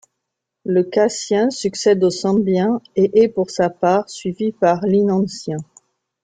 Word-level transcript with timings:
Le 0.65 0.81
Katien 0.81 1.51
succède 1.51 2.03
au 2.03 2.09
Sandbien 2.09 2.81
et 2.95 3.21
est, 3.21 3.27
pour 3.29 3.51
sa 3.51 3.69
part, 3.69 4.09
suivi 4.09 4.51
par 4.51 4.81
l'Hirnantien. 4.83 5.59